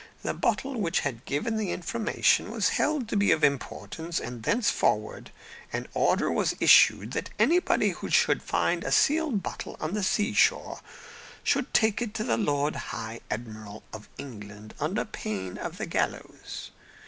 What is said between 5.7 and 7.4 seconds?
an order was issued that